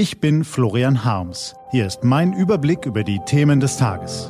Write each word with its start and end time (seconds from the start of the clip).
Ich 0.00 0.18
bin 0.18 0.44
Florian 0.44 1.04
Harms. 1.04 1.54
Hier 1.72 1.84
ist 1.84 2.04
mein 2.04 2.32
Überblick 2.32 2.86
über 2.86 3.04
die 3.04 3.20
Themen 3.26 3.60
des 3.60 3.76
Tages. 3.76 4.28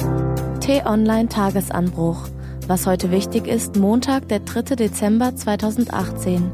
T-Online 0.59 1.29
Tagesanbruch. 1.29 2.29
Was 2.67 2.89
heute 2.89 3.13
wichtig 3.13 3.47
ist, 3.47 3.77
Montag, 3.77 4.27
der 4.27 4.41
3. 4.41 4.75
Dezember 4.75 5.37
2018. 5.37 6.51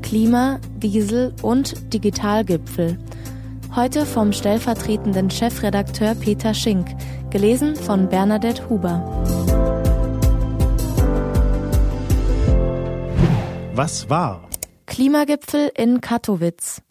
Klima, 0.00 0.60
Diesel 0.76 1.34
und 1.42 1.92
Digitalgipfel. 1.92 2.96
Heute 3.74 4.06
vom 4.06 4.32
stellvertretenden 4.32 5.28
Chefredakteur 5.28 6.14
Peter 6.14 6.54
Schink, 6.54 6.86
gelesen 7.30 7.74
von 7.74 8.08
Bernadette 8.08 8.70
Huber. 8.70 9.02
Was 13.74 14.08
war? 14.08 14.48
Klimagipfel 14.86 15.72
in 15.76 16.00
Katowice. 16.00 16.85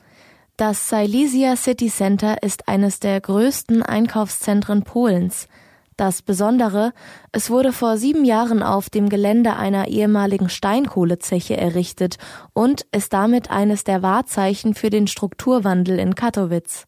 Das 0.57 0.87
Silesia 0.87 1.57
City 1.57 1.89
Center 1.89 2.41
ist 2.41 2.69
eines 2.69 3.01
der 3.01 3.19
größten 3.19 3.83
Einkaufszentren 3.83 4.83
Polens. 4.83 5.49
Das 5.97 6.21
Besondere, 6.21 6.93
es 7.33 7.49
wurde 7.49 7.73
vor 7.73 7.97
sieben 7.97 8.23
Jahren 8.23 8.63
auf 8.63 8.89
dem 8.89 9.09
Gelände 9.09 9.57
einer 9.57 9.89
ehemaligen 9.89 10.47
Steinkohlezeche 10.47 11.57
errichtet 11.57 12.15
und 12.53 12.85
ist 12.93 13.11
damit 13.11 13.51
eines 13.51 13.83
der 13.83 14.01
Wahrzeichen 14.01 14.75
für 14.75 14.89
den 14.89 15.07
Strukturwandel 15.07 15.99
in 15.99 16.15
Katowice. 16.15 16.85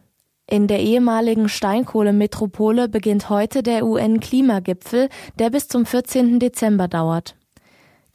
In 0.49 0.67
der 0.67 0.79
ehemaligen 0.79 1.49
Steinkohlemetropole 1.49 2.87
beginnt 2.87 3.29
heute 3.29 3.63
der 3.63 3.85
UN-Klimagipfel, 3.85 5.09
der 5.39 5.49
bis 5.49 5.67
zum 5.67 5.85
14. 5.85 6.39
Dezember 6.39 6.87
dauert. 6.87 7.35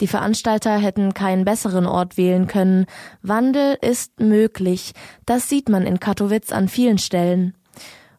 Die 0.03 0.09
Veranstalter 0.09 0.79
hätten 0.79 1.15
keinen 1.15 1.45
besseren 1.45 1.87
Ort 1.87 2.17
wählen 2.17 2.49
können. 2.49 2.87
Wandel 3.23 3.79
ist 3.81 4.19
möglich. 4.19 4.95
Das 5.27 5.49
sieht 5.49 5.69
man 5.69 5.87
in 5.87 6.01
Katowice 6.01 6.51
an 6.51 6.67
vielen 6.67 6.99
Stellen. 6.99 7.55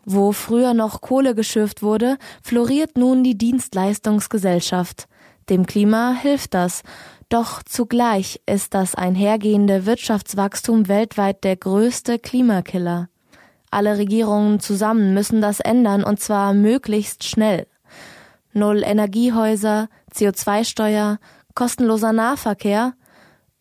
Wo 0.06 0.32
früher 0.32 0.74
noch 0.74 1.02
Kohle 1.02 1.36
geschürft 1.36 1.84
wurde, 1.84 2.18
floriert 2.42 2.98
nun 2.98 3.26
die 3.26 3.38
Dienstleistungsgesellschaft. 3.38 5.10
Dem 5.50 5.66
Klima 5.66 6.14
hilft 6.14 6.54
das. 6.54 6.84
Doch 7.28 7.62
zugleich 7.64 8.40
ist 8.46 8.74
das 8.74 8.96
einhergehende 8.96 9.86
Wirtschaftswachstum 9.86 10.88
weltweit 10.88 11.44
der 11.44 11.58
größte 11.58 12.18
Klimakiller. 12.18 13.10
Alle 13.72 13.98
Regierungen 13.98 14.62
zusammen 14.62 15.14
müssen 15.14 15.42
das 15.42 15.60
ändern 15.60 16.06
und 16.06 16.22
zwar 16.22 16.54
möglichst 16.54 17.26
schnell. 17.26 17.68
Null 18.54 18.84
Energiehäuser, 18.86 19.90
CO2-Steuer, 20.14 21.18
kostenloser 21.56 22.14
Nahverkehr. 22.14 22.94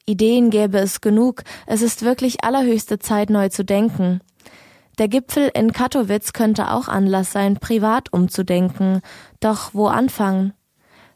Ideen 0.07 0.51
gäbe 0.51 0.79
es 0.79 1.01
genug, 1.01 1.43
es 1.67 1.83
ist 1.83 2.03
wirklich 2.03 2.45
allerhöchste 2.45 2.99
Zeit, 2.99 3.31
neu 3.31 3.49
zu 3.49 3.65
denken. 3.65 4.21
Der 4.99 5.09
Gipfel 5.09 5.51
in 5.55 5.73
Katowice 5.73 6.33
könnte 6.33 6.71
auch 6.71 6.89
Anlass 6.89 7.33
sein, 7.33 7.57
privat 7.57 8.13
umzudenken. 8.13 9.01
Doch 9.41 9.73
wo 9.73 9.87
anfangen? 9.87 10.53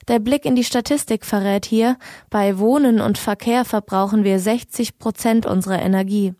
Der 0.09 0.19
Blick 0.21 0.45
in 0.45 0.55
die 0.55 0.65
Statistik 0.65 1.25
verrät 1.25 1.67
hier, 1.67 1.97
bei 2.31 2.59
Wohnen 2.59 3.01
und 3.01 3.19
Verkehr 3.19 3.65
verbrauchen 3.65 4.23
wir 4.23 4.39
60 4.39 4.99
Prozent 4.99 5.47
unserer 5.47 5.83
Energie. 5.83 6.35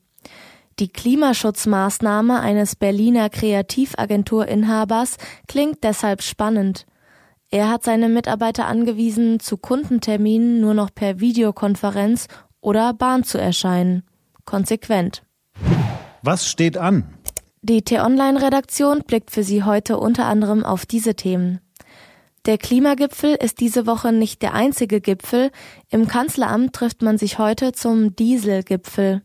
Die 0.79 0.89
Klimaschutzmaßnahme 0.89 2.41
eines 2.41 2.77
Berliner 2.77 3.29
Kreativagenturinhabers 3.29 5.17
klingt 5.49 5.83
deshalb 5.83 6.23
spannend. 6.23 6.87
Er 7.51 7.71
hat 7.71 7.85
seine 7.85 8.09
Mitarbeiter 8.09 8.67
angewiesen, 8.67 9.39
zu 9.41 9.57
Kundenterminen 9.57 10.61
nur 10.61 10.75
noch 10.75 10.95
per 10.95 11.21
Videokonferenz 11.21 12.27
oder 12.61 12.93
Bahn 12.93 13.23
zu 13.23 13.39
erscheinen. 13.39 14.03
Konsequent. 14.45 15.23
Was 16.23 16.49
steht 16.49 16.77
an? 16.77 17.05
Die 17.63 17.83
T-Online-Redaktion 17.83 19.03
blickt 19.07 19.31
für 19.31 19.43
Sie 19.43 19.63
heute 19.63 19.99
unter 19.99 20.27
anderem 20.27 20.65
auf 20.65 20.87
diese 20.87 21.15
Themen. 21.15 21.61
Der 22.47 22.59
Klimagipfel 22.59 23.35
ist 23.35 23.61
diese 23.61 23.87
Woche 23.87 24.13
nicht 24.13 24.41
der 24.43 24.55
einzige 24.55 25.01
Gipfel. 25.01 25.51
Im 25.91 26.07
Kanzleramt 26.07 26.73
trifft 26.75 27.03
man 27.03 27.19
sich 27.19 27.39
heute 27.39 27.73
zum 27.73 28.15
Dieselgipfel. 28.15 29.23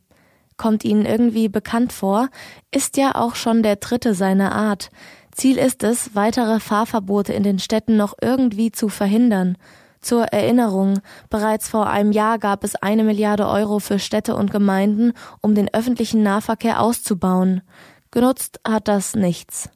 Kommt 0.57 0.83
Ihnen 0.83 1.05
irgendwie 1.05 1.49
bekannt 1.49 1.93
vor? 1.93 2.29
Ist 2.71 2.97
ja 2.97 3.15
auch 3.15 3.35
schon 3.35 3.61
der 3.61 3.75
dritte 3.75 4.15
seiner 4.15 4.53
Art. 4.53 4.89
Ziel 5.31 5.57
ist 5.57 5.83
es, 5.83 6.15
weitere 6.15 6.59
Fahrverbote 6.59 7.33
in 7.33 7.43
den 7.43 7.59
Städten 7.59 7.97
noch 7.97 8.13
irgendwie 8.21 8.71
zu 8.71 8.89
verhindern. 8.89 9.57
Zur 10.01 10.25
Erinnerung, 10.25 10.99
bereits 11.29 11.69
vor 11.69 11.87
einem 11.87 12.11
Jahr 12.11 12.39
gab 12.39 12.63
es 12.63 12.75
eine 12.75 13.03
Milliarde 13.03 13.47
Euro 13.47 13.79
für 13.79 13.99
Städte 13.99 14.35
und 14.35 14.51
Gemeinden, 14.51 15.13
um 15.41 15.53
den 15.53 15.71
öffentlichen 15.73 16.23
Nahverkehr 16.23 16.81
auszubauen. 16.81 17.61
Genutzt 18.09 18.59
hat 18.67 18.87
das 18.87 19.15
nichts. 19.15 19.69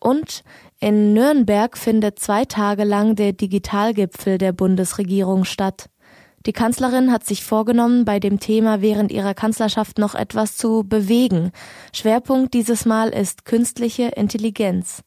Und 0.00 0.42
in 0.80 1.14
Nürnberg 1.14 1.78
findet 1.78 2.18
zwei 2.18 2.44
Tage 2.44 2.82
lang 2.82 3.14
der 3.14 3.32
Digitalgipfel 3.32 4.36
der 4.36 4.52
Bundesregierung 4.52 5.44
statt. 5.44 5.88
Die 6.46 6.52
Kanzlerin 6.52 7.12
hat 7.12 7.24
sich 7.24 7.44
vorgenommen, 7.44 8.04
bei 8.04 8.18
dem 8.18 8.40
Thema 8.40 8.80
während 8.80 9.12
ihrer 9.12 9.34
Kanzlerschaft 9.34 9.98
noch 9.98 10.14
etwas 10.14 10.56
zu 10.56 10.82
bewegen. 10.84 11.52
Schwerpunkt 11.92 12.52
dieses 12.54 12.84
Mal 12.84 13.10
ist 13.10 13.44
künstliche 13.44 14.08
Intelligenz. 14.08 15.02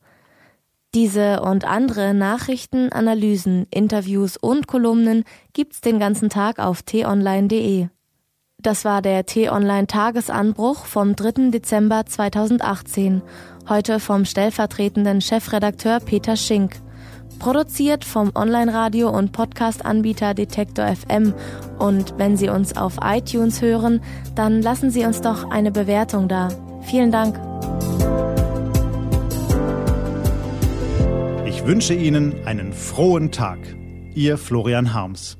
Diese 0.93 1.41
und 1.41 1.65
andere 1.65 2.13
Nachrichten, 2.13 2.89
Analysen, 2.93 3.67
Interviews 3.69 4.37
und 4.37 4.65
Kolumnen 4.65 5.25
gibt's 5.51 5.81
den 5.81 5.99
ganzen 5.99 6.29
Tag 6.29 6.59
auf 6.59 6.83
t-online.de. 6.83 7.89
Das 8.57 8.85
war 8.85 9.01
der 9.01 9.25
T-Online 9.25 9.87
Tagesanbruch 9.87 10.85
vom 10.85 11.17
3. 11.17 11.51
Dezember 11.51 12.05
2018. 12.05 13.21
Heute 13.67 13.99
vom 13.99 14.23
stellvertretenden 14.23 15.19
Chefredakteur 15.19 15.99
Peter 15.99 16.37
Schink. 16.37 16.77
Produziert 17.45 18.03
vom 18.03 18.31
Online-Radio- 18.33 19.11
und 19.11 19.31
Podcast-Anbieter 19.31 20.33
Detektor 20.33 20.87
FM. 20.87 21.35
Und 21.77 22.15
wenn 22.17 22.37
Sie 22.37 22.49
uns 22.49 22.75
auf 22.75 22.95
iTunes 23.03 23.61
hören, 23.61 24.01
dann 24.33 24.63
lassen 24.63 24.89
Sie 24.89 25.05
uns 25.05 25.21
doch 25.21 25.51
eine 25.51 25.71
Bewertung 25.71 26.27
da. 26.27 26.49
Vielen 26.81 27.11
Dank. 27.11 27.39
Ich 31.45 31.63
wünsche 31.67 31.93
Ihnen 31.93 32.33
einen 32.47 32.73
frohen 32.73 33.31
Tag. 33.31 33.59
Ihr 34.15 34.39
Florian 34.39 34.95
Harms. 34.95 35.37